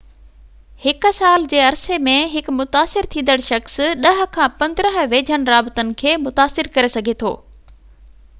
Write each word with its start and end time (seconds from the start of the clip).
هڪ 0.83 1.09
سال 1.17 1.43
جي 1.51 1.59
عرصي 1.65 1.99
۾ 2.07 2.15
هڪ 2.37 2.55
متاثر 2.61 3.09
ٿيندڙ 3.11 3.37
شخص 3.49 3.77
10 4.07 4.25
کان 4.39 4.57
15 4.65 4.99
ويجهن 5.13 5.47
رابطن 5.53 5.93
کي 6.03 6.17
متاثر 6.25 6.73
ڪري 6.81 6.93
سگهي 6.97 7.19
ٿو 7.25 7.35